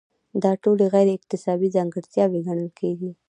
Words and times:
دا 0.43 0.51
ټولې 0.63 0.85
غیر 0.93 1.07
اکتسابي 1.17 1.69
ځانګړتیاوې 1.75 2.39
ګڼل 2.47 2.69
کیږي. 2.79 3.11